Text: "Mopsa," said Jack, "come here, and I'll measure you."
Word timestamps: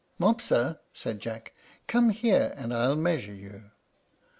"Mopsa," 0.17 0.79
said 0.93 1.19
Jack, 1.19 1.53
"come 1.85 2.09
here, 2.09 2.55
and 2.57 2.73
I'll 2.73 2.95
measure 2.95 3.35
you." 3.35 3.69